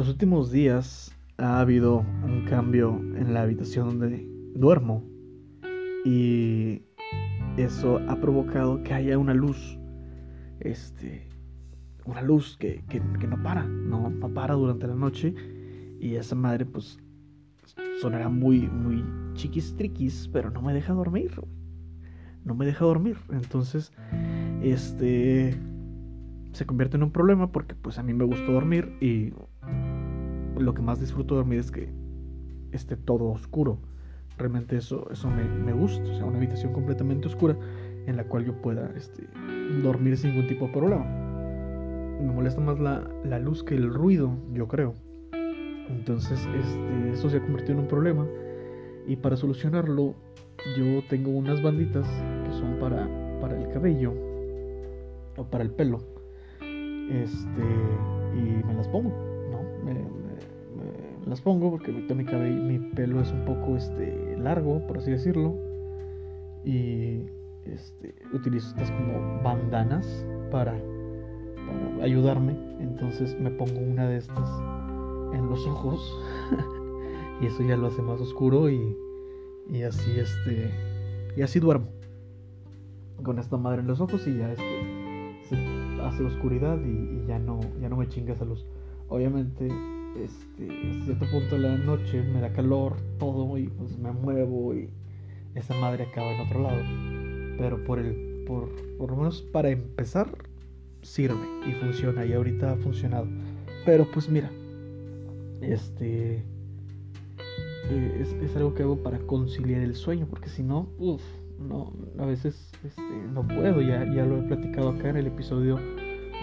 Los 0.00 0.08
últimos 0.08 0.50
días 0.50 1.14
ha 1.36 1.60
habido 1.60 1.98
un 2.24 2.46
cambio 2.48 2.98
en 3.16 3.34
la 3.34 3.42
habitación 3.42 3.98
donde 3.98 4.26
duermo. 4.54 5.04
Y 6.06 6.80
eso 7.58 8.00
ha 8.08 8.16
provocado 8.16 8.82
que 8.82 8.94
haya 8.94 9.18
una 9.18 9.34
luz, 9.34 9.78
este, 10.60 11.28
una 12.06 12.22
luz 12.22 12.56
que, 12.56 12.82
que, 12.88 12.98
no 12.98 13.42
para, 13.42 13.64
no, 13.64 14.08
no 14.08 14.32
para 14.32 14.54
durante 14.54 14.86
la 14.86 14.94
noche. 14.94 15.34
Y 16.00 16.14
esa 16.14 16.34
madre 16.34 16.64
pues 16.64 16.98
sonará 18.00 18.30
muy, 18.30 18.70
muy 18.70 19.04
chiquistriquis, 19.34 20.30
pero 20.32 20.50
no 20.50 20.62
me 20.62 20.72
deja 20.72 20.94
dormir, 20.94 21.30
no 22.42 22.54
me 22.54 22.64
deja 22.64 22.86
dormir, 22.86 23.18
entonces, 23.28 23.92
este, 24.62 25.60
se 26.52 26.64
convierte 26.64 26.96
en 26.96 27.02
un 27.02 27.10
problema 27.10 27.52
porque 27.52 27.74
pues 27.74 27.98
a 27.98 28.02
mí 28.02 28.14
me 28.14 28.24
gusta 28.24 28.50
dormir 28.50 28.96
y 29.02 29.34
lo 30.60 30.74
que 30.74 30.82
más 30.82 31.00
disfruto 31.00 31.34
dormir 31.34 31.58
es 31.58 31.70
que 31.70 31.88
esté 32.72 32.96
todo 32.96 33.26
oscuro. 33.26 33.78
Realmente 34.38 34.76
eso, 34.76 35.06
eso 35.10 35.28
me, 35.28 35.72
gusta, 35.72 36.02
o 36.02 36.14
sea, 36.14 36.24
una 36.24 36.38
habitación 36.38 36.72
completamente 36.72 37.28
oscura 37.28 37.56
en 38.06 38.16
la 38.16 38.24
cual 38.24 38.46
yo 38.46 38.54
pueda 38.62 38.90
este, 38.96 39.28
dormir 39.82 40.16
sin 40.16 40.30
ningún 40.30 40.48
tipo 40.48 40.66
de 40.66 40.72
problema. 40.72 41.04
Me 41.04 42.32
molesta 42.32 42.60
más 42.60 42.78
la, 42.78 43.08
la 43.24 43.38
luz 43.38 43.62
que 43.62 43.74
el 43.74 43.92
ruido, 43.92 44.32
yo 44.54 44.66
creo. 44.68 44.94
Entonces, 45.88 46.38
este, 46.54 47.12
eso 47.12 47.28
se 47.28 47.38
ha 47.38 47.40
convertido 47.40 47.74
en 47.74 47.80
un 47.80 47.88
problema. 47.88 48.26
Y 49.06 49.16
para 49.16 49.36
solucionarlo, 49.36 50.14
yo 50.76 51.02
tengo 51.08 51.30
unas 51.30 51.62
banditas 51.62 52.06
que 52.44 52.52
son 52.52 52.78
para, 52.78 53.08
para 53.40 53.60
el 53.60 53.68
cabello 53.68 54.12
o 55.36 55.44
para 55.44 55.64
el 55.64 55.70
pelo. 55.70 55.98
Este, 56.60 57.62
y 58.34 58.64
me 58.64 58.74
las 58.74 58.88
pongo, 58.88 59.10
¿no? 59.50 59.84
Me, 59.84 60.29
las 61.30 61.40
pongo 61.40 61.70
porque 61.70 61.92
mi, 61.92 62.24
cabello, 62.24 62.60
mi 62.62 62.78
pelo 62.78 63.20
es 63.20 63.30
un 63.30 63.44
poco 63.44 63.76
este, 63.76 64.36
largo, 64.36 64.84
por 64.86 64.98
así 64.98 65.12
decirlo. 65.12 65.54
Y 66.64 67.22
este, 67.64 68.14
utilizo 68.34 68.68
estas 68.70 68.90
como 68.90 69.40
bandanas 69.42 70.26
para, 70.50 70.74
ayudarme. 72.02 72.56
Entonces 72.80 73.38
me 73.38 73.50
pongo 73.50 73.78
una 73.78 74.08
de 74.08 74.18
estas 74.18 74.50
en 75.32 75.48
los 75.48 75.64
ojos. 75.66 76.18
y 77.40 77.46
eso 77.46 77.62
ya 77.62 77.76
lo 77.76 77.86
hace 77.86 78.02
más 78.02 78.20
oscuro 78.20 78.68
y, 78.68 78.96
y 79.70 79.82
así 79.82 80.18
este 80.18 80.70
y 81.36 81.42
así 81.42 81.60
duermo 81.60 81.86
con 83.22 83.38
esta 83.38 83.56
madre 83.56 83.80
en 83.80 83.86
los 83.86 84.00
ojos 84.00 84.26
y 84.26 84.36
ya 84.36 84.52
este 84.52 85.38
se 85.48 86.02
hace 86.02 86.24
oscuridad 86.24 86.78
y, 86.84 87.24
ya 87.26 87.38
no 87.38 87.60
ya 87.80 87.88
no 87.88 87.96
me 87.96 88.08
chingas 88.08 88.40
a 88.42 88.44
luz 88.44 88.66
obviamente 89.08 89.68
este, 90.18 90.90
hasta 90.90 91.04
cierto 91.04 91.30
punto 91.30 91.56
de 91.56 91.62
la 91.62 91.76
noche 91.76 92.22
me 92.22 92.40
da 92.40 92.52
calor, 92.52 92.96
todo, 93.18 93.56
y 93.58 93.68
pues 93.68 93.96
me 93.98 94.10
muevo 94.12 94.74
y 94.74 94.90
esa 95.54 95.74
madre 95.74 96.04
acaba 96.04 96.32
en 96.32 96.40
otro 96.40 96.62
lado. 96.62 96.82
Pero 97.58 97.84
por 97.84 97.98
el, 97.98 98.44
por, 98.46 98.68
por 98.96 99.10
lo 99.10 99.16
menos 99.16 99.42
para 99.42 99.70
empezar, 99.70 100.28
sirve 101.02 101.46
y 101.66 101.72
funciona, 101.72 102.24
y 102.24 102.32
ahorita 102.32 102.72
ha 102.72 102.76
funcionado. 102.76 103.26
Pero 103.84 104.06
pues 104.10 104.28
mira, 104.28 104.50
este 105.60 106.44
eh, 107.90 108.26
es, 108.42 108.56
algo 108.56 108.74
que 108.74 108.82
hago 108.82 109.02
para 109.02 109.18
conciliar 109.18 109.80
el 109.80 109.94
sueño, 109.94 110.26
porque 110.28 110.48
si 110.48 110.62
no, 110.62 110.88
uff, 110.98 111.22
no, 111.58 111.92
a 112.18 112.26
veces 112.26 112.72
este, 112.84 113.02
no 113.32 113.46
puedo, 113.46 113.80
ya, 113.80 114.04
ya 114.12 114.24
lo 114.24 114.38
he 114.38 114.42
platicado 114.42 114.90
acá 114.90 115.10
en 115.10 115.16
el 115.16 115.26
episodio 115.26 115.78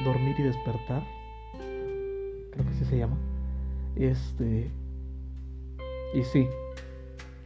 Dormir 0.03 0.35
y 0.37 0.43
despertar, 0.43 1.03
creo 2.51 2.65
que 2.65 2.71
así 2.71 2.85
se 2.85 2.97
llama. 2.97 3.17
Este. 3.99 4.71
Y 6.13 6.23
sí, 6.23 6.47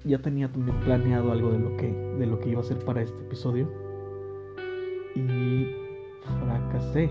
ya 0.04 0.20
tenía 0.20 0.52
también 0.52 0.80
planeado 0.82 1.32
algo 1.32 1.52
de 1.52 1.60
lo 1.60 1.78
que, 1.78 1.92
de 1.92 2.26
lo 2.26 2.40
que 2.40 2.50
iba 2.50 2.60
a 2.60 2.64
hacer 2.64 2.78
para 2.84 3.02
este 3.02 3.20
episodio. 3.22 3.70
Y 5.16 5.68
fracasé. 6.40 7.10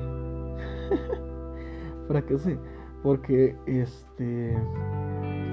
fracasé. 2.08 2.58
Porque 3.02 3.56
este. 3.66 4.56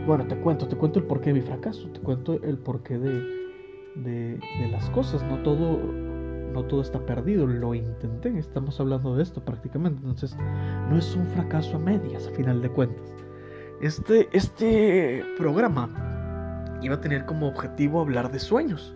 Bueno, 0.05 0.25
te 0.27 0.37
cuento, 0.37 0.67
te 0.67 0.75
cuento 0.75 0.99
el 0.99 1.05
porqué 1.05 1.33
de 1.33 1.39
mi 1.39 1.41
fracaso. 1.41 1.87
Te 1.89 1.99
cuento 1.99 2.41
el 2.43 2.57
porqué 2.57 2.97
de, 2.97 3.21
de, 3.95 4.39
de 4.59 4.67
las 4.69 4.89
cosas. 4.89 5.23
No 5.23 5.41
todo, 5.43 5.79
no 6.53 6.63
todo 6.65 6.81
está 6.81 7.05
perdido. 7.05 7.47
Lo 7.47 7.73
intenté. 7.73 8.37
Estamos 8.37 8.79
hablando 8.81 9.15
de 9.15 9.23
esto 9.23 9.43
prácticamente. 9.43 9.99
Entonces, 10.01 10.35
no 10.89 10.97
es 10.97 11.15
un 11.15 11.25
fracaso 11.27 11.77
a 11.77 11.79
medias, 11.79 12.27
a 12.27 12.31
final 12.31 12.61
de 12.61 12.69
cuentas. 12.69 13.26
Este, 13.81 14.27
este 14.31 15.23
programa 15.37 15.89
iba 16.81 16.95
a 16.95 17.01
tener 17.01 17.25
como 17.25 17.47
objetivo 17.47 18.01
hablar 18.01 18.31
de 18.31 18.39
sueños. 18.39 18.95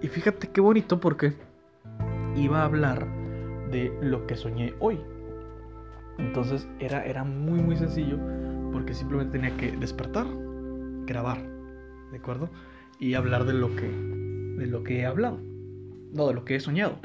Y 0.00 0.08
fíjate 0.08 0.48
qué 0.48 0.60
bonito 0.60 1.00
porque 1.00 1.32
iba 2.36 2.60
a 2.60 2.64
hablar 2.64 3.06
de 3.72 3.92
lo 4.00 4.26
que 4.28 4.36
soñé 4.36 4.74
hoy. 4.78 5.00
Entonces 6.18 6.68
era, 6.78 7.04
era 7.04 7.24
muy 7.24 7.60
muy 7.60 7.76
sencillo 7.76 8.18
porque 8.72 8.94
simplemente 8.94 9.38
tenía 9.38 9.56
que 9.56 9.76
despertar, 9.76 10.26
grabar, 11.04 11.38
¿de 12.12 12.18
acuerdo? 12.18 12.48
Y 13.00 13.14
hablar 13.14 13.44
de 13.44 13.54
lo 13.54 13.74
que, 13.74 13.88
de 13.88 14.66
lo 14.66 14.84
que 14.84 15.00
he 15.00 15.06
hablado, 15.06 15.40
no 16.12 16.28
de 16.28 16.34
lo 16.34 16.44
que 16.44 16.54
he 16.54 16.60
soñado. 16.60 16.98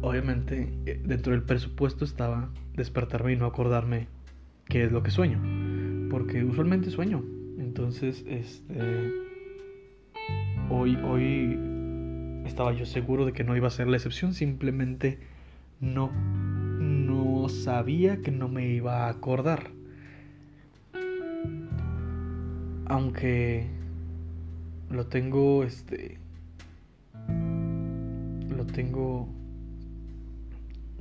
Obviamente 0.00 0.72
eh, 0.86 1.02
dentro 1.04 1.32
del 1.32 1.42
presupuesto 1.42 2.04
estaba 2.04 2.50
despertarme 2.74 3.32
y 3.32 3.36
no 3.36 3.46
acordarme 3.46 4.08
qué 4.68 4.84
es 4.84 4.92
lo 4.92 5.02
que 5.02 5.10
sueño. 5.10 5.40
Porque 6.10 6.44
usualmente 6.44 6.90
sueño. 6.90 7.24
Entonces, 7.58 8.24
este. 8.28 9.12
Hoy, 10.68 10.96
hoy 10.96 11.58
estaba 12.44 12.72
yo 12.72 12.86
seguro 12.86 13.24
de 13.24 13.32
que 13.32 13.44
no 13.44 13.56
iba 13.56 13.68
a 13.68 13.70
ser 13.70 13.86
la 13.86 13.96
excepción. 13.96 14.34
Simplemente 14.34 15.18
no, 15.80 16.10
no 16.12 17.48
sabía 17.48 18.20
que 18.22 18.30
no 18.30 18.48
me 18.48 18.68
iba 18.68 19.06
a 19.06 19.10
acordar. 19.10 19.70
Aunque 22.86 23.66
lo 24.90 25.06
tengo, 25.06 25.64
este. 25.64 26.18
Lo 28.56 28.66
tengo. 28.66 29.28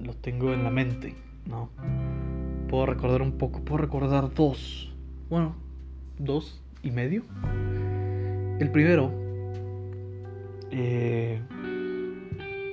Lo 0.04 0.14
tengo 0.14 0.54
en 0.54 0.64
la 0.64 0.72
mente, 0.72 1.16
¿no? 1.48 1.70
Puedo 2.70 2.86
recordar 2.86 3.22
un 3.22 3.34
poco, 3.34 3.62
puedo 3.62 3.78
recordar 3.78 4.34
dos. 4.34 4.94
Bueno, 5.30 5.56
dos 6.18 6.62
y 6.84 6.92
medio. 6.92 7.24
El 8.60 8.72
primero, 8.72 9.12
eh, 10.72 11.40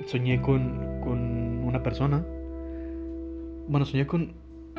soñé 0.07 0.41
con, 0.41 0.99
con 1.01 1.19
una 1.63 1.83
persona. 1.83 2.25
Bueno, 3.67 3.85
soñé 3.85 4.07
con 4.07 4.33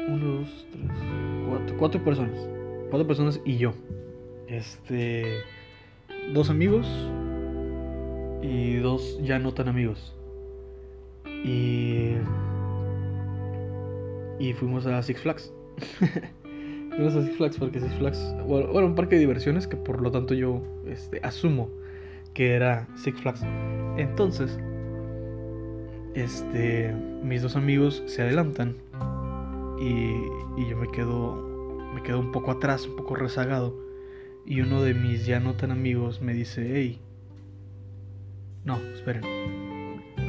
uno, 0.09 0.27
dos, 0.41 0.67
tres, 0.73 0.91
cuatro, 1.49 1.77
cuatro 1.79 2.05
personas. 2.05 2.49
Cuatro 2.91 3.07
personas 3.07 3.41
y 3.45 3.57
yo. 3.57 3.73
Este. 4.49 5.25
Dos 6.33 6.49
amigos 6.49 6.87
y 8.43 8.77
dos 8.77 9.19
ya 9.23 9.39
no 9.39 9.53
tan 9.53 9.69
amigos. 9.69 10.15
Y 11.45 11.94
y 14.39 14.53
fuimos 14.53 14.87
a 14.87 15.03
Six 15.03 15.21
Flags. 15.21 15.53
fuimos 16.91 17.15
a 17.15 17.23
Six 17.23 17.37
Flags 17.37 17.59
porque 17.59 17.81
Six 17.81 17.95
Flags, 17.95 18.35
bueno, 18.47 18.87
un 18.87 18.95
parque 18.95 19.17
de 19.17 19.21
diversiones 19.21 19.67
que 19.67 19.77
por 19.77 20.01
lo 20.01 20.11
tanto 20.11 20.35
yo 20.35 20.63
este, 20.87 21.21
asumo 21.23 21.71
que 22.33 22.53
era 22.53 22.89
Six 22.97 23.21
Flags. 23.21 23.43
Entonces, 23.97 24.59
este, 26.15 26.93
mis 27.23 27.43
dos 27.43 27.57
amigos 27.57 28.03
se 28.07 28.23
adelantan 28.23 28.77
y, 29.79 30.61
y 30.61 30.69
yo 30.69 30.77
me 30.77 30.91
quedo, 30.91 31.37
me 31.95 32.03
quedo 32.03 32.21
un 32.21 32.33
poco 32.33 32.51
atrás, 32.51 32.87
un 32.87 32.97
poco 32.97 33.15
rezagado. 33.15 33.75
Y 34.47 34.61
uno 34.61 34.83
de 34.83 34.93
mis 34.93 35.25
ya 35.25 35.41
no 35.41 35.55
tan 35.55 35.71
amigos 35.71 36.21
me 36.21 36.35
dice, 36.35 36.71
hey, 36.75 37.01
no, 38.65 38.77
esperen, 38.95 39.23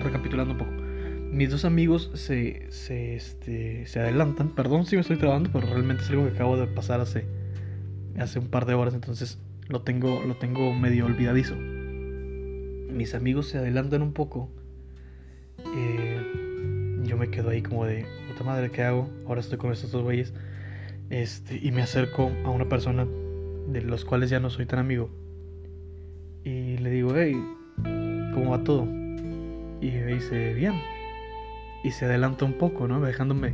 recapitulando 0.01 0.53
un 0.53 0.57
poco 0.57 0.84
mis 1.31 1.49
dos 1.51 1.65
amigos 1.65 2.11
se, 2.13 2.71
se, 2.71 3.15
este, 3.15 3.85
se 3.87 3.99
adelantan. 3.99 4.49
Perdón 4.49 4.85
si 4.85 4.95
me 4.95 5.01
estoy 5.01 5.17
trabando, 5.17 5.49
pero 5.51 5.67
realmente 5.67 6.03
es 6.03 6.09
algo 6.09 6.25
que 6.25 6.33
acabo 6.33 6.57
de 6.57 6.67
pasar 6.67 7.01
hace, 7.01 7.25
hace 8.17 8.39
un 8.39 8.47
par 8.47 8.65
de 8.65 8.73
horas, 8.73 8.93
entonces 8.93 9.37
lo 9.67 9.81
tengo, 9.81 10.23
lo 10.25 10.35
tengo 10.35 10.73
medio 10.73 11.05
olvidadizo. 11.05 11.55
Mis 11.55 13.13
amigos 13.13 13.47
se 13.47 13.57
adelantan 13.57 14.01
un 14.01 14.13
poco. 14.13 14.49
Eh, 15.75 17.01
yo 17.03 17.17
me 17.17 17.29
quedo 17.29 17.49
ahí 17.49 17.61
como 17.61 17.85
de, 17.85 18.05
puta 18.29 18.43
madre, 18.43 18.71
¿qué 18.71 18.83
hago? 18.83 19.09
Ahora 19.27 19.41
estoy 19.41 19.57
con 19.57 19.71
estos 19.71 19.91
dos 19.91 20.03
güeyes. 20.03 20.33
Este, 21.09 21.59
y 21.61 21.71
me 21.71 21.81
acerco 21.81 22.31
a 22.45 22.49
una 22.49 22.67
persona 22.69 23.05
de 23.67 23.81
los 23.81 24.05
cuales 24.05 24.29
ya 24.29 24.39
no 24.39 24.49
soy 24.49 24.65
tan 24.65 24.79
amigo. 24.79 25.09
Y 26.43 26.77
le 26.77 26.89
digo, 26.91 27.13
hey, 27.15 27.35
¿cómo 28.33 28.51
va 28.51 28.63
todo? 28.63 28.83
Y 28.85 29.91
me 29.91 30.13
dice, 30.13 30.53
bien 30.53 30.75
y 31.85 31.91
se 31.91 32.05
adelanta 32.05 32.45
un 32.45 32.57
poco, 32.57 32.87
¿no? 32.87 32.99
Dejándome 32.99 33.53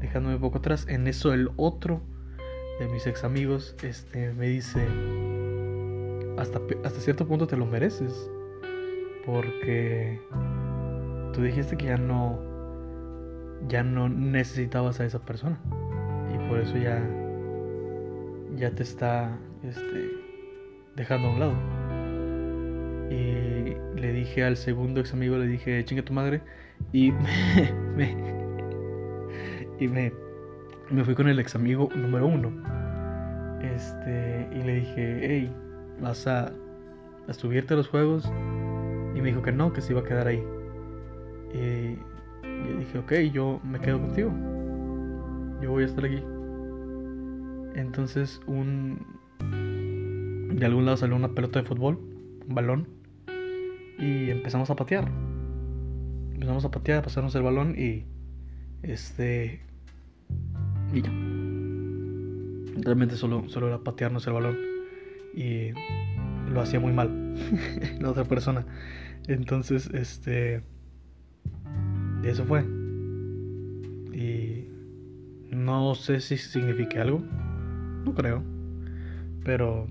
dejándome 0.00 0.36
un 0.36 0.40
poco 0.40 0.58
atrás. 0.58 0.86
En 0.88 1.06
eso 1.06 1.32
el 1.34 1.50
otro 1.56 2.00
de 2.78 2.88
mis 2.88 3.06
ex 3.06 3.24
amigos 3.24 3.74
este, 3.82 4.32
me 4.34 4.46
dice, 4.46 4.86
hasta, 6.38 6.60
hasta 6.84 7.00
cierto 7.00 7.26
punto 7.26 7.46
te 7.46 7.56
lo 7.56 7.66
mereces, 7.66 8.30
porque 9.24 10.20
tú 11.32 11.42
dijiste 11.42 11.76
que 11.76 11.86
ya 11.86 11.96
no, 11.96 12.38
ya 13.68 13.82
no 13.82 14.08
necesitabas 14.08 15.00
a 15.00 15.04
esa 15.04 15.18
persona 15.20 15.58
y 16.32 16.48
por 16.48 16.60
eso 16.60 16.76
ya, 16.76 17.02
ya 18.56 18.70
te 18.70 18.82
está 18.82 19.36
este, 19.64 20.10
dejando 20.94 21.28
a 21.28 21.30
un 21.32 21.40
lado. 21.40 21.54
Y 23.10 23.98
le 24.00 24.12
dije 24.12 24.44
al 24.44 24.56
segundo 24.56 25.00
ex 25.00 25.12
amigo, 25.14 25.36
le 25.38 25.46
dije, 25.46 25.84
chinga 25.84 26.02
tu 26.04 26.12
madre, 26.12 26.42
y 26.92 27.12
me, 27.96 28.16
y 29.78 29.88
me, 29.88 30.12
me 30.90 31.04
fui 31.04 31.14
con 31.14 31.28
el 31.28 31.38
ex 31.38 31.54
amigo 31.54 31.88
número 31.94 32.26
uno. 32.26 32.52
Este, 33.62 34.48
y 34.52 34.62
le 34.62 34.74
dije, 34.76 35.18
hey, 35.22 35.52
vas 36.00 36.26
a, 36.26 36.52
a 37.28 37.32
subirte 37.32 37.74
a 37.74 37.76
los 37.76 37.88
juegos. 37.88 38.24
Y 39.14 39.20
me 39.20 39.28
dijo 39.28 39.42
que 39.42 39.52
no, 39.52 39.72
que 39.72 39.80
se 39.80 39.92
iba 39.92 40.00
a 40.00 40.04
quedar 40.04 40.26
ahí. 40.26 40.42
Y, 41.52 41.98
le 42.42 42.76
dije, 42.78 42.98
ok, 42.98 43.12
yo 43.32 43.60
me 43.64 43.78
quedo 43.80 44.00
contigo. 44.00 44.32
Yo 45.62 45.70
voy 45.70 45.84
a 45.84 45.86
estar 45.86 46.04
aquí. 46.04 46.22
Entonces, 47.74 48.40
un. 48.46 49.04
De 50.54 50.64
algún 50.64 50.86
lado 50.86 50.96
salió 50.96 51.16
una 51.16 51.28
pelota 51.28 51.60
de 51.60 51.66
fútbol, 51.66 51.98
un 52.48 52.54
balón. 52.54 52.88
Y 53.98 54.30
empezamos 54.30 54.70
a 54.70 54.76
patear. 54.76 55.10
Empezamos 56.36 56.66
a 56.66 56.70
patear, 56.70 56.98
a 56.98 57.02
pasarnos 57.02 57.34
el 57.34 57.42
balón 57.42 57.74
y. 57.78 58.04
Este. 58.82 59.62
Y 60.92 61.00
ya. 61.00 61.10
Realmente 62.84 63.16
solo, 63.16 63.48
solo 63.48 63.68
era 63.68 63.78
patearnos 63.78 64.26
el 64.26 64.34
balón. 64.34 64.58
Y 65.34 65.70
lo 66.50 66.60
hacía 66.60 66.78
muy 66.78 66.92
mal 66.92 67.36
la 68.00 68.10
otra 68.10 68.24
persona. 68.24 68.66
Entonces, 69.28 69.88
este. 69.94 70.62
Eso 72.22 72.44
fue. 72.44 72.60
Y 74.12 74.68
no 75.50 75.94
sé 75.94 76.20
si 76.20 76.36
significa 76.36 77.00
algo. 77.00 77.20
No 78.04 78.14
creo. 78.14 78.42
Pero. 79.42 79.86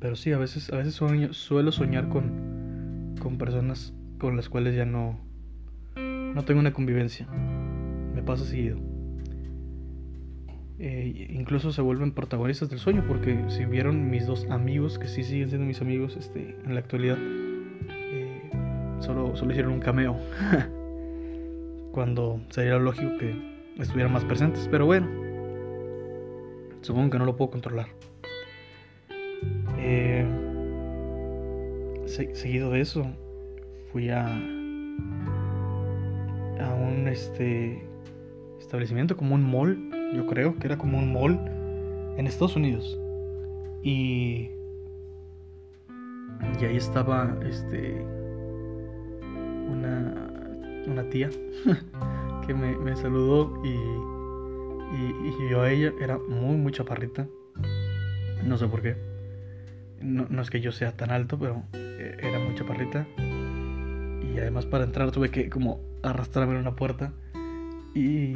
Pero 0.00 0.16
sí, 0.16 0.32
a 0.32 0.38
veces, 0.38 0.70
a 0.70 0.76
veces 0.76 1.00
suelo 1.30 1.72
soñar 1.72 2.10
con, 2.10 3.16
con 3.22 3.38
personas 3.38 3.94
con 4.24 4.36
las 4.36 4.48
cuales 4.48 4.74
ya 4.74 4.86
no, 4.86 5.18
no 5.96 6.44
tengo 6.46 6.58
una 6.58 6.72
convivencia. 6.72 7.28
Me 8.14 8.22
pasa 8.22 8.46
seguido. 8.46 8.78
Eh, 10.78 11.28
incluso 11.28 11.72
se 11.72 11.82
vuelven 11.82 12.12
protagonistas 12.12 12.70
del 12.70 12.78
sueño 12.78 13.04
porque 13.06 13.44
si 13.48 13.66
vieron 13.66 14.08
mis 14.08 14.26
dos 14.26 14.46
amigos 14.48 14.98
que 14.98 15.08
sí 15.08 15.24
siguen 15.24 15.50
siendo 15.50 15.66
mis 15.66 15.82
amigos 15.82 16.16
este, 16.16 16.56
en 16.64 16.72
la 16.72 16.80
actualidad 16.80 17.18
eh, 17.20 18.50
solo, 18.98 19.36
solo 19.36 19.52
hicieron 19.52 19.72
un 19.72 19.80
cameo 19.80 20.16
cuando 21.92 22.40
sería 22.48 22.76
lógico 22.78 23.16
que 23.18 23.36
estuvieran 23.78 24.12
más 24.12 24.24
presentes 24.24 24.66
pero 24.68 24.84
bueno 24.86 25.06
supongo 26.80 27.10
que 27.10 27.18
no 27.18 27.24
lo 27.24 27.36
puedo 27.36 27.52
controlar 27.52 27.86
eh, 29.78 30.26
seguido 32.06 32.72
de 32.72 32.80
eso 32.80 33.06
fui 33.94 34.10
a 34.10 34.26
a 36.60 36.74
un 36.74 37.08
este 37.08 37.82
establecimiento 38.58 39.16
como 39.16 39.36
un 39.36 39.42
mall 39.42 39.78
yo 40.14 40.26
creo 40.26 40.58
que 40.58 40.66
era 40.66 40.76
como 40.76 40.98
un 40.98 41.12
mall 41.12 41.38
en 42.16 42.26
Estados 42.26 42.56
Unidos. 42.56 42.98
Y, 43.82 44.50
y 46.60 46.64
ahí 46.64 46.76
estaba 46.76 47.36
este 47.46 48.04
una, 49.68 50.30
una 50.86 51.08
tía 51.10 51.30
que 52.46 52.54
me, 52.54 52.96
saludó 52.96 53.60
y, 53.64 53.70
y, 55.28 55.50
yo 55.50 55.62
a 55.62 55.70
ella 55.70 55.92
era 56.00 56.18
muy, 56.18 56.56
muy 56.56 56.72
chaparrita. 56.72 57.26
No 58.44 58.56
sé 58.56 58.66
por 58.68 58.82
qué. 58.82 58.96
No, 60.00 60.26
no, 60.28 60.42
es 60.42 60.50
que 60.50 60.60
yo 60.60 60.72
sea 60.72 60.96
tan 60.96 61.10
alto, 61.10 61.38
pero 61.38 61.62
eh, 61.72 62.16
era 62.20 62.38
muy 62.38 62.54
chaparrita. 62.54 63.06
Y 64.34 64.38
además 64.38 64.66
para 64.66 64.84
entrar 64.84 65.10
tuve 65.12 65.30
que 65.30 65.48
como 65.48 65.80
arrastrarme 66.02 66.54
en 66.54 66.60
una 66.60 66.74
puerta. 66.74 67.12
Y 67.94 68.32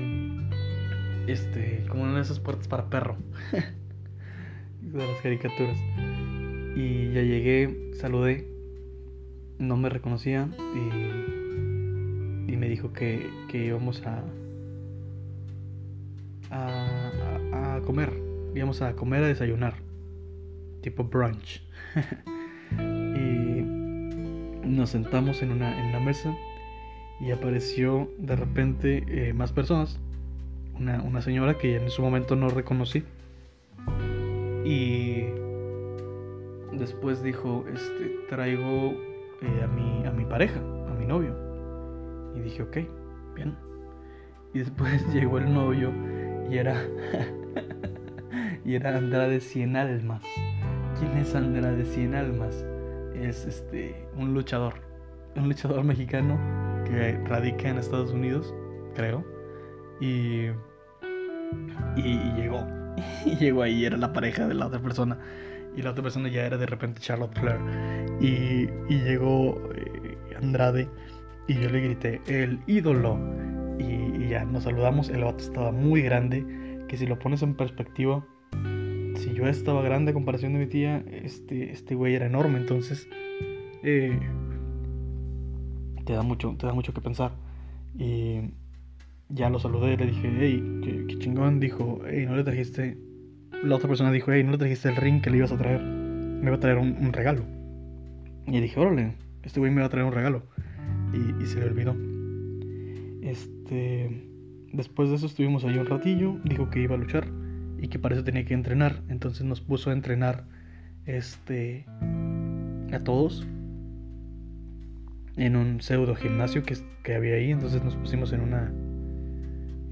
este, 1.27 1.85
como 1.89 2.05
una 2.05 2.17
de 2.17 2.23
esas 2.23 2.39
puertas 2.41 2.69
para 2.69 2.89
perro. 2.89 3.17
de 4.81 5.07
las 5.07 5.21
caricaturas. 5.21 5.79
Y 6.77 7.13
ya 7.13 7.23
llegué, 7.23 7.91
saludé, 7.95 8.47
no 9.59 9.77
me 9.77 9.89
reconocía 9.89 10.49
y, 10.75 12.53
y 12.53 12.57
me 12.57 12.69
dijo 12.69 12.93
que, 12.93 13.29
que 13.49 13.67
íbamos 13.67 14.03
a, 14.07 14.23
a, 16.51 17.77
a, 17.77 17.81
comer. 17.83 18.13
Íbamos 18.55 18.81
a 18.83 18.95
comer, 18.95 19.25
a 19.25 19.29
desayunar. 19.29 19.75
Tipo 20.81 21.05
brunch. 21.05 21.63
nos 24.79 24.91
sentamos 24.91 25.43
en 25.43 25.51
una, 25.51 25.79
en 25.79 26.05
mesa 26.05 26.35
y 27.21 27.33
apareció 27.33 28.09
de 28.19 28.37
repente 28.37 29.05
eh, 29.09 29.33
más 29.35 29.53
personas 29.53 29.99
una, 30.81 31.21
señora 31.23 31.59
que 31.59 31.77
en 31.77 31.91
su 31.91 32.03
momento 32.03 32.37
no 32.37 32.49
reconocí. 32.49 33.05
Y 34.65 35.25
después 36.73 37.23
dijo, 37.23 37.65
este, 37.73 38.17
traigo 38.29 38.93
eh, 39.43 39.63
a, 39.65 39.67
mi, 39.67 40.07
a 40.07 40.13
mi 40.13 40.25
pareja, 40.25 40.61
a 40.61 40.95
mi 40.95 41.07
novio. 41.07 41.35
Y 42.37 42.41
dije, 42.41 42.63
ok, 42.63 42.77
bien. 43.35 43.57
Y 44.55 44.61
después 44.61 45.05
llegó 45.13 45.39
el 45.39 45.53
novio 45.53 45.93
y 46.51 46.59
era, 46.59 46.81
y 48.65 48.75
era 48.75 48.97
Andrade 48.97 49.41
Cien 49.41 49.77
Almas. 49.77 50.23
¿Quién 50.99 51.17
es 51.17 51.35
Andrade 51.35 51.85
Cien 51.85 52.15
Almas? 52.15 52.65
Es 53.23 53.47
este, 53.47 54.07
un 54.17 54.35
luchador, 54.35 54.75
un 55.37 55.49
luchador 55.49 55.85
mexicano 55.85 56.39
que 56.85 57.19
radica 57.27 57.69
en 57.69 57.79
Estados 57.79 58.13
Unidos, 58.13 58.55
creo. 58.95 59.25
Y 60.01 60.49
y, 61.97 62.33
llegó. 62.35 62.67
Y 63.25 63.37
llegó 63.37 63.63
ahí, 63.63 63.85
era 63.85 63.97
la 63.97 64.13
pareja 64.13 64.49
de 64.49 64.55
la 64.55 64.67
otra 64.67 64.81
persona. 64.81 65.19
Y 65.77 65.83
la 65.83 65.91
otra 65.91 66.03
persona 66.03 66.29
ya 66.29 66.45
era 66.45 66.57
de 66.57 66.67
repente 66.67 67.01
Charlotte 67.01 67.39
Flair. 67.39 67.61
Y, 68.21 68.69
y 68.89 68.99
llegó 69.01 69.61
eh, 69.75 70.19
Andrade. 70.37 70.89
Y 71.47 71.55
yo 71.55 71.71
le 71.71 71.81
grité, 71.81 72.21
el 72.27 72.61
ídolo. 72.67 73.19
Y, 73.79 74.29
ya 74.29 74.45
nos 74.45 74.65
saludamos. 74.65 75.09
El 75.11 75.25
vato 75.25 75.45
estaba 75.45 75.71
muy 75.71 76.03
grande. 76.03 76.45
Que 76.89 76.97
si 76.97 77.07
lo 77.07 77.19
pones 77.19 77.43
en 77.43 77.55
perspectiva, 77.55 78.25
si 79.19 79.35
yo 79.35 79.47
estaba 79.47 79.83
grande 79.83 80.13
a 80.13 80.15
comparación 80.15 80.53
de 80.53 80.61
mi 80.61 80.67
tía, 80.67 81.05
este, 81.11 81.73
este 81.73 81.95
güey 81.95 82.15
era 82.15 82.27
enorme. 82.27 82.59
Entonces, 82.59 83.09
eh, 83.83 84.19
te, 86.05 86.13
da 86.13 86.23
mucho, 86.23 86.55
te 86.59 86.67
da 86.67 86.73
mucho 86.73 86.95
que 86.95 87.01
pensar. 87.01 87.33
Y 87.99 88.41
ya 89.29 89.51
lo 89.51 89.59
saludé, 89.59 89.97
le 89.97 90.07
dije, 90.07 90.31
hey, 90.39 91.07
qué, 91.09 91.19
chingón. 91.19 91.61
Dijo, 91.61 92.01
hey, 92.09 92.27
no 92.27 92.37
le 92.37 92.45
trajiste. 92.45 92.97
La 93.65 93.77
otra 93.77 93.89
persona 93.89 94.13
dijo, 94.13 94.33
hey, 94.33 94.45
no 94.45 94.53
le 94.53 94.59
trajiste 94.59 94.89
el 94.89 94.97
ring 94.97 95.21
que 95.21 95.31
le 95.31 95.39
ibas 95.39 95.53
a 95.53 95.59
traer. 95.59 95.83
Me 95.83 96.47
iba 96.47 96.57
a 96.57 96.61
traer 96.61 96.79
un, 96.79 97.13
regalo. 97.13 97.43
Y 98.47 98.61
dije, 98.61 98.79
órale, 98.79 99.15
este 99.43 99.61
güey 99.61 99.73
me 99.73 99.81
va 99.81 99.89
a 99.89 99.91
traer 99.91 100.07
un 100.07 100.13
regalo. 100.13 100.45
Y, 101.13 101.45
se 101.47 101.59
le 101.59 101.67
olvidó. 101.67 101.97
Este. 103.23 104.25
Después 104.73 105.09
de 105.09 105.17
eso 105.17 105.27
estuvimos 105.27 105.65
ahí 105.65 105.77
un 105.77 105.87
ratillo. 105.87 106.37
Dijo 106.45 106.71
que 106.71 106.83
iba 106.83 106.95
a 106.95 106.99
luchar 106.99 107.27
y 107.81 107.89
que 107.89 107.99
para 107.99 108.15
eso 108.15 108.25
tenía 108.25 108.45
que 108.45 108.55
entrenar. 108.55 109.03
Entonces 109.09 109.45
nos 109.45 109.61
puso 109.61 109.91
a 109.91 109.93
entrenar 109.93 110.45
este 111.07 111.87
a 112.93 112.99
todos 113.01 113.47
en 115.37 115.57
un 115.57 115.81
pseudo 115.81 116.15
gimnasio 116.15 116.63
que, 116.63 116.77
que 117.03 117.15
había 117.15 117.35
ahí. 117.37 117.51
Entonces 117.51 117.83
nos 117.83 117.97
pusimos 117.97 118.33
en 118.33 118.41
una 118.41 118.73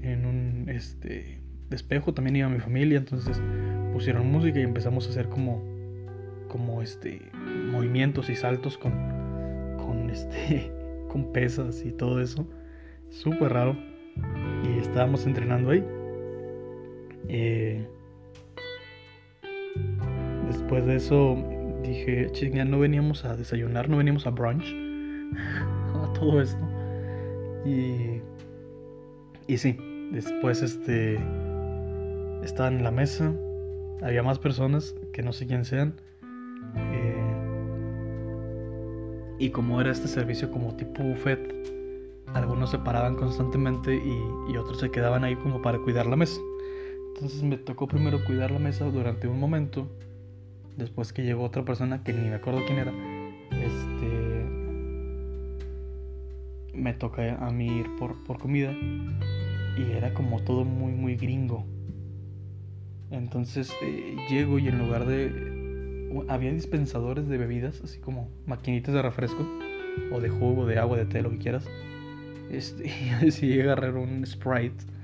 en 0.01 0.25
un 0.25 0.69
este, 0.69 1.39
despejo, 1.69 2.13
también 2.13 2.35
iba 2.37 2.49
mi 2.49 2.59
familia, 2.59 2.97
entonces 2.97 3.41
pusieron 3.93 4.31
música 4.31 4.59
y 4.59 4.63
empezamos 4.63 5.07
a 5.07 5.09
hacer 5.09 5.27
como, 5.29 5.63
como 6.47 6.81
este, 6.81 7.21
movimientos 7.71 8.29
y 8.29 8.35
saltos 8.35 8.77
con, 8.77 8.93
con, 9.77 10.09
este, 10.09 10.71
con 11.09 11.31
pesas 11.31 11.83
y 11.85 11.91
todo 11.91 12.21
eso. 12.21 12.47
Súper 13.09 13.53
raro. 13.53 13.77
Y 14.63 14.79
estábamos 14.79 15.25
entrenando 15.25 15.71
ahí. 15.71 15.83
Eh, 17.29 17.85
después 20.47 20.85
de 20.85 20.95
eso 20.95 21.37
dije, 21.83 22.27
chinga, 22.31 22.65
no 22.65 22.79
veníamos 22.79 23.25
a 23.25 23.35
desayunar, 23.35 23.89
no 23.89 23.97
veníamos 23.97 24.27
a 24.27 24.31
brunch. 24.31 24.65
a 25.95 26.13
todo 26.13 26.41
esto. 26.41 26.63
Y, 27.65 28.21
y 29.47 29.57
sí, 29.57 29.77
Después, 30.11 30.61
este. 30.61 31.19
Estaban 32.43 32.77
en 32.77 32.83
la 32.83 32.91
mesa. 32.91 33.33
Había 34.01 34.23
más 34.23 34.39
personas 34.39 34.95
que 35.11 35.21
no 35.21 35.33
sé 35.33 35.47
quién 35.47 35.65
sean. 35.65 35.95
Eh, 36.75 37.33
y 39.39 39.49
como 39.49 39.81
era 39.81 39.91
este 39.91 40.07
servicio 40.07 40.49
como 40.51 40.75
tipo 40.75 41.03
buffet, 41.03 41.53
algunos 42.33 42.71
se 42.71 42.79
paraban 42.79 43.15
constantemente 43.15 43.95
y, 43.95 44.53
y 44.53 44.57
otros 44.57 44.79
se 44.79 44.89
quedaban 44.91 45.23
ahí 45.23 45.35
como 45.35 45.61
para 45.61 45.79
cuidar 45.79 46.05
la 46.05 46.15
mesa. 46.15 46.39
Entonces 47.17 47.41
me 47.41 47.57
tocó 47.57 47.87
primero 47.87 48.23
cuidar 48.23 48.51
la 48.51 48.59
mesa 48.59 48.85
durante 48.85 49.27
un 49.27 49.39
momento. 49.39 49.87
Después 50.75 51.13
que 51.13 51.23
llegó 51.23 51.45
otra 51.45 51.65
persona 51.65 52.03
que 52.03 52.13
ni 52.13 52.29
me 52.29 52.35
acuerdo 52.35 52.61
quién 52.67 52.77
era. 52.77 52.93
Este. 53.59 54.45
Me 56.75 56.93
toca 56.93 57.43
a 57.43 57.49
mí 57.49 57.79
ir 57.79 57.87
por, 57.95 58.23
por 58.23 58.37
comida. 58.37 58.71
Y 58.71 59.93
era 59.93 60.13
como 60.13 60.43
todo 60.43 60.63
muy, 60.63 60.91
muy 60.91 61.15
gringo. 61.15 61.65
Entonces 63.09 63.73
eh, 63.81 64.15
llego 64.29 64.59
y 64.59 64.67
en 64.67 64.77
lugar 64.77 65.07
de... 65.07 66.21
Había 66.27 66.53
dispensadores 66.53 67.27
de 67.27 67.39
bebidas, 67.39 67.81
así 67.81 67.97
como 67.97 68.29
maquinitas 68.45 68.93
de 68.93 69.01
refresco, 69.01 69.43
o 70.11 70.21
de 70.21 70.29
jugo, 70.29 70.67
de 70.67 70.77
agua, 70.77 70.97
de 70.97 71.07
té, 71.07 71.23
lo 71.23 71.31
que 71.31 71.39
quieras. 71.39 71.65
Este, 72.51 72.87
y 73.21 73.25
decidí 73.25 73.59
agarrar 73.59 73.95
un 73.95 74.23
Sprite 74.23 74.96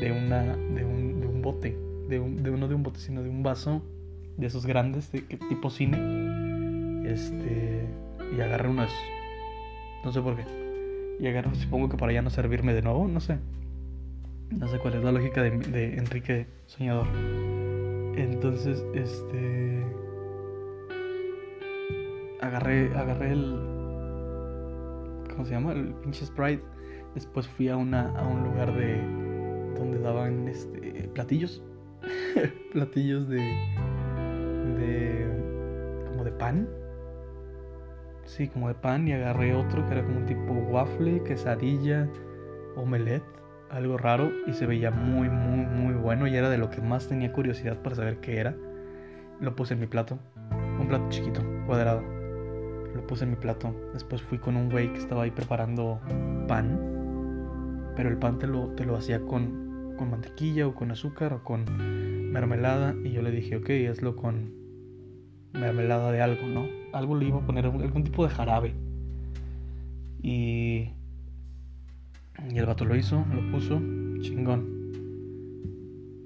de, 0.00 0.12
una, 0.12 0.56
de, 0.56 0.84
un, 0.84 1.20
de 1.20 1.26
un 1.26 1.42
bote, 1.42 1.76
de, 2.08 2.20
un, 2.20 2.42
de 2.42 2.50
uno 2.50 2.68
de 2.68 2.74
un 2.74 2.82
bote, 2.82 3.00
sino 3.00 3.22
de 3.22 3.28
un 3.28 3.42
vaso 3.42 3.82
de 4.36 4.46
esos 4.46 4.66
grandes, 4.66 5.10
de, 5.12 5.22
tipo 5.22 5.70
cine. 5.70 7.08
Este, 7.10 7.86
y 8.36 8.40
agarré 8.40 8.68
unas, 8.68 8.92
no 10.04 10.12
sé 10.12 10.20
por 10.20 10.36
qué. 10.36 10.44
Y 11.20 11.26
agarré, 11.26 11.54
supongo 11.54 11.88
que 11.88 11.96
para 11.96 12.12
ya 12.12 12.22
no 12.22 12.30
servirme 12.30 12.74
de 12.74 12.82
nuevo, 12.82 13.06
no 13.08 13.20
sé. 13.20 13.38
No 14.50 14.68
sé 14.68 14.78
cuál 14.78 14.94
es 14.94 15.04
la 15.04 15.12
lógica 15.12 15.42
de, 15.42 15.50
de 15.50 15.96
Enrique 15.96 16.46
Soñador. 16.66 17.06
Entonces, 18.16 18.84
este. 18.94 19.82
Agarré, 22.40 22.94
agarré 22.94 23.32
el. 23.32 23.56
¿Cómo 25.30 25.46
se 25.46 25.52
llama? 25.52 25.72
El 25.72 25.94
pinche 25.94 26.26
Sprite. 26.26 26.62
Después 27.14 27.46
fui 27.48 27.68
a, 27.68 27.76
una, 27.76 28.10
a 28.18 28.26
un 28.26 28.44
lugar 28.44 28.74
de. 28.74 29.21
Donde 29.78 29.98
daban 30.00 30.48
este, 30.48 31.10
platillos. 31.14 31.62
platillos 32.72 33.28
de. 33.28 33.38
de. 34.78 36.06
como 36.08 36.24
de 36.24 36.32
pan. 36.32 36.68
Sí, 38.24 38.48
como 38.48 38.68
de 38.68 38.74
pan. 38.74 39.08
Y 39.08 39.12
agarré 39.12 39.54
otro 39.54 39.86
que 39.86 39.92
era 39.92 40.04
como 40.04 40.18
un 40.18 40.26
tipo 40.26 40.52
waffle, 40.52 41.22
quesadilla, 41.24 42.08
omelette 42.76 43.42
algo 43.72 43.96
raro 43.96 44.30
y 44.46 44.52
se 44.52 44.66
veía 44.66 44.90
muy, 44.90 45.28
muy, 45.28 45.64
muy 45.64 45.94
bueno 45.94 46.26
y 46.26 46.36
era 46.36 46.50
de 46.50 46.58
lo 46.58 46.70
que 46.70 46.80
más 46.80 47.08
tenía 47.08 47.32
curiosidad 47.32 47.78
para 47.78 47.96
saber 47.96 48.18
qué 48.20 48.38
era. 48.38 48.54
Lo 49.40 49.56
puse 49.56 49.74
en 49.74 49.80
mi 49.80 49.86
plato, 49.86 50.18
un 50.78 50.86
plato 50.86 51.08
chiquito, 51.08 51.42
cuadrado. 51.66 52.02
Lo 52.94 53.06
puse 53.06 53.24
en 53.24 53.30
mi 53.30 53.36
plato. 53.36 53.74
Después 53.94 54.20
fui 54.22 54.38
con 54.38 54.56
un 54.56 54.70
güey 54.70 54.92
que 54.92 54.98
estaba 54.98 55.22
ahí 55.22 55.30
preparando 55.30 56.00
pan, 56.46 56.78
pero 57.96 58.10
el 58.10 58.18
pan 58.18 58.38
te 58.38 58.46
lo, 58.46 58.68
te 58.74 58.84
lo 58.84 58.94
hacía 58.94 59.20
con, 59.22 59.61
con 59.96 60.10
mantequilla 60.10 60.66
o 60.66 60.74
con 60.74 60.90
azúcar 60.90 61.32
o 61.32 61.44
con 61.44 62.32
mermelada 62.32 62.94
y 63.04 63.12
yo 63.12 63.22
le 63.22 63.30
dije, 63.30 63.56
ok, 63.56 63.70
hazlo 63.90 64.16
con 64.16 64.52
mermelada 65.52 66.10
de 66.12 66.22
algo, 66.22 66.46
¿no? 66.46 66.66
Algo 66.92 67.16
le 67.16 67.26
iba 67.26 67.38
a 67.38 67.46
poner, 67.46 67.66
algún 67.66 68.04
tipo 68.04 68.26
de 68.26 68.34
jarabe. 68.34 68.74
Y 70.22 70.90
y 72.50 72.58
el 72.58 72.66
vato 72.66 72.84
lo 72.84 72.96
hizo, 72.96 73.24
lo 73.32 73.50
puso, 73.50 73.80
chingón. 74.20 74.82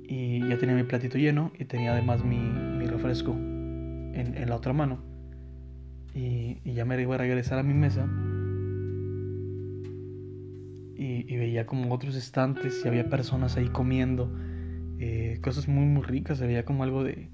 Y 0.08 0.46
ya 0.48 0.56
tenía 0.58 0.74
mi 0.74 0.84
platito 0.84 1.18
lleno 1.18 1.52
y 1.58 1.64
tenía 1.64 1.92
además 1.92 2.24
mi, 2.24 2.86
refresco 2.86 3.32
en, 3.32 4.34
en, 4.36 4.48
la 4.48 4.56
otra 4.56 4.72
mano. 4.72 4.98
Y, 6.14 6.58
y, 6.64 6.72
ya 6.72 6.84
me 6.84 7.00
iba 7.00 7.16
a 7.16 7.18
regresar 7.18 7.58
a 7.58 7.62
mi 7.62 7.74
mesa. 7.74 8.08
Y, 10.98 11.36
veía 11.36 11.66
como 11.66 11.92
otros 11.94 12.16
estantes 12.16 12.82
y 12.84 12.88
había 12.88 13.08
personas 13.10 13.56
ahí 13.56 13.68
comiendo 13.68 14.32
eh, 14.98 15.38
cosas 15.42 15.68
muy 15.68 15.84
muy 15.84 16.02
ricas. 16.02 16.40
Veía 16.40 16.64
como 16.64 16.84
algo 16.84 17.04
de... 17.04 17.28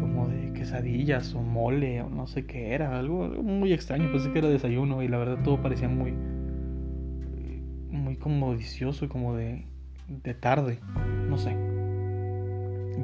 como 0.00 0.28
de 0.28 0.52
quesadillas 0.52 1.34
o 1.34 1.42
mole 1.42 2.02
o 2.02 2.08
no 2.08 2.26
sé 2.26 2.46
qué 2.46 2.74
era. 2.74 2.98
Algo, 2.98 3.28
muy 3.42 3.72
extraño. 3.72 4.10
Pensé 4.10 4.32
que 4.32 4.40
era 4.40 4.48
desayuno 4.48 5.02
y 5.02 5.08
la 5.08 5.18
verdad 5.18 5.42
todo 5.44 5.62
parecía 5.62 5.88
muy 5.88 6.12
muy 7.90 8.16
como 8.16 8.52
delicioso, 8.52 9.08
como 9.08 9.34
de, 9.36 9.64
de 10.08 10.34
tarde, 10.34 10.78
no 11.28 11.38
sé. 11.38 11.56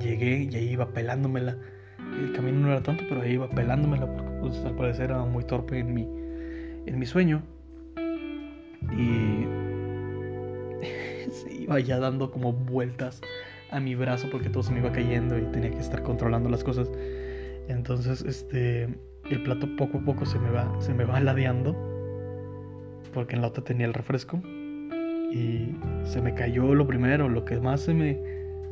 Llegué 0.00 0.48
y 0.50 0.54
ahí 0.54 0.68
iba 0.70 0.92
pelándomela. 0.92 1.56
El 1.98 2.32
camino 2.32 2.60
no 2.60 2.68
era 2.68 2.82
tanto, 2.82 3.04
pero 3.08 3.22
ahí 3.22 3.32
iba 3.32 3.48
pelándomela 3.48 4.06
porque 4.06 4.30
pues, 4.40 4.64
al 4.64 4.74
parecer 4.74 5.06
era 5.06 5.24
muy 5.24 5.44
torpe 5.44 5.78
en 5.78 5.94
mi, 5.94 6.02
en 6.86 6.98
mi 6.98 7.06
sueño. 7.06 7.42
Y 8.90 9.46
se 11.30 11.52
iba 11.52 11.78
ya 11.80 11.98
dando 11.98 12.30
como 12.30 12.52
vueltas 12.52 13.20
a 13.70 13.80
mi 13.80 13.94
brazo 13.94 14.28
porque 14.30 14.50
todo 14.50 14.62
se 14.62 14.72
me 14.72 14.80
iba 14.80 14.92
cayendo 14.92 15.38
y 15.38 15.42
tenía 15.52 15.70
que 15.70 15.78
estar 15.78 16.02
controlando 16.02 16.48
las 16.50 16.62
cosas. 16.64 16.90
Entonces, 17.68 18.22
este, 18.22 18.88
el 19.30 19.42
plato 19.42 19.68
poco 19.76 19.98
a 19.98 20.00
poco 20.02 20.26
se 20.26 20.38
me 20.38 20.50
va, 20.50 20.74
se 20.80 20.92
me 20.94 21.04
va 21.04 21.20
ladeando 21.24 21.76
porque 23.14 23.36
en 23.36 23.42
la 23.42 23.48
otra 23.48 23.62
tenía 23.62 23.86
el 23.86 23.94
refresco 23.94 24.40
y 25.32 25.74
se 26.04 26.20
me 26.20 26.34
cayó 26.34 26.74
lo 26.74 26.86
primero, 26.86 27.28
lo 27.28 27.44
que 27.44 27.58
más 27.58 27.80
se 27.80 27.94
me, 27.94 28.20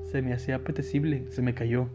se 0.04 0.22
me 0.22 0.32
hacía 0.32 0.56
apetecible, 0.56 1.24
se 1.30 1.42
me 1.42 1.54
cayó. 1.54 1.88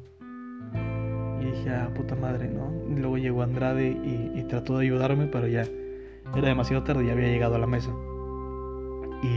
Y 1.39 1.45
dije, 1.45 1.69
ah, 1.69 1.91
puta 1.93 2.15
madre, 2.15 2.49
¿no? 2.49 2.73
Y 2.89 2.99
luego 2.99 3.17
llegó 3.17 3.43
Andrade 3.43 3.89
y, 3.89 4.43
trató 4.47 4.77
de 4.77 4.85
ayudarme, 4.85 5.27
pero 5.27 5.47
ya 5.47 5.65
era 6.35 6.47
demasiado 6.47 6.83
tarde, 6.83 7.05
ya 7.05 7.13
había 7.13 7.27
llegado 7.27 7.55
a 7.55 7.59
la 7.59 7.67
mesa. 7.67 7.91
Y. 9.25 9.31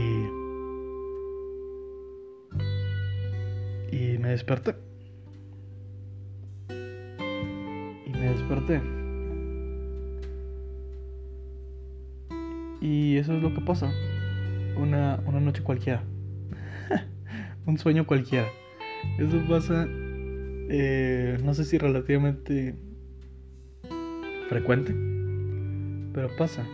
Y 3.95 4.17
me 4.17 4.29
desperté. 4.29 4.75
Y 6.69 8.09
me 8.11 8.29
desperté. 8.29 8.81
Y 12.81 13.17
eso 13.17 13.33
es 13.33 13.43
lo 13.43 13.53
que 13.53 13.61
pasa 13.61 13.91
una, 14.79 15.17
noche 15.39 15.63
cualquiera. 15.63 16.03
un 17.65 17.77
sueño 17.77 18.05
cualquiera. 18.05 18.47
Eso 19.17 19.41
pasa, 19.47 19.85
eh, 19.89 21.37
no 21.43 21.53
sé 21.53 21.65
si 21.65 21.77
relativamente 21.77 22.75
frecuente, 24.49 24.93
pero 26.13 26.29
pasa. 26.37 26.65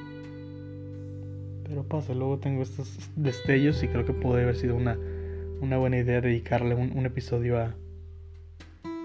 Pero 1.67 1.84
pasa, 1.84 2.13
luego 2.13 2.38
tengo 2.38 2.62
estos 2.62 3.10
destellos 3.15 3.81
y 3.84 3.88
creo 3.88 4.05
que 4.05 4.13
puede 4.13 4.43
haber 4.43 4.55
sido 4.55 4.75
una, 4.75 4.98
una 5.62 5.77
buena 5.77 5.98
idea 5.98 6.22
dedicarle 6.22 6.75
un, 6.75 7.05
episodio 7.05 7.57
a, 7.60 7.75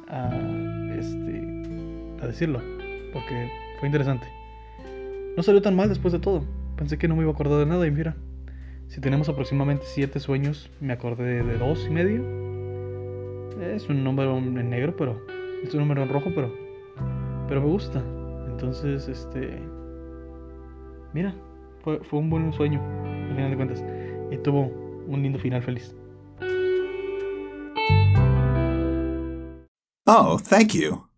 a, 0.09 0.95
este, 0.99 2.23
a 2.23 2.27
decirlo, 2.27 2.61
porque 3.13 3.51
fue 3.79 3.89
interesante. 3.89 4.27
No 5.37 5.43
salió 5.43 5.63
tan 5.63 5.75
mal 5.75 5.89
después 5.89 6.13
de 6.13 6.19
todo. 6.19 6.45
Pensé 6.77 6.99
que 6.99 7.09
no 7.09 7.17
me 7.17 7.23
iba 7.23 7.31
a 7.31 7.35
acordar 7.35 7.59
de 7.61 7.67
nada 7.67 7.87
y 7.87 7.91
mira, 7.91 8.15
si 8.89 9.01
tenemos 9.01 9.29
aproximadamente 9.29 9.85
7 9.87 10.21
sueños, 10.21 10.71
me 10.81 10.93
acordé 10.93 11.43
de 11.43 11.59
2 11.59 11.87
y 11.87 11.91
medio. 11.91 12.23
Es 13.63 13.89
un 13.89 14.05
número 14.05 14.37
en 14.37 14.69
negro, 14.69 14.97
pero. 14.97 15.25
Es 15.63 15.73
un 15.75 15.81
número 15.81 16.03
en 16.03 16.09
rojo, 16.09 16.31
pero. 16.35 16.53
Pero 17.49 17.61
me 17.61 17.69
gusta. 17.69 18.03
Entonces, 18.49 19.09
este. 19.09 19.61
Mira, 21.13 21.35
fue, 21.83 22.01
un 22.13 22.31
buen 22.31 22.53
sueño, 22.53 22.81
al 23.05 23.35
final 23.35 23.51
de 23.51 23.57
cuentas. 23.57 23.85
Y 24.31 24.37
tuvo 24.39 24.71
un 25.07 25.23
lindo 25.23 25.39
final 25.39 25.63
feliz. 25.63 25.95
Oh, 30.07 30.39
thank 30.39 30.75
you. 30.75 31.10